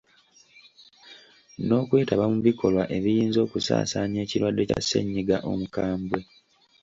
N’okwetaba 1.65 2.25
mu 2.33 2.39
bikolwa 2.47 2.83
ebiyinza 2.97 3.39
okusaasaanya 3.45 4.19
ekirwadde 4.21 4.63
kya 4.69 4.79
ssennyiga 4.81 5.37
omukambwe. 5.51 6.19